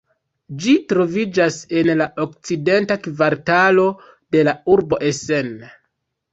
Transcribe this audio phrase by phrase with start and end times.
[0.61, 3.87] Ĝi troviĝas en la Okcidenta Kvartalo
[4.37, 5.57] de la urbo Essen.